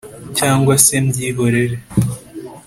[0.37, 1.77] cyangwa se mbyihorere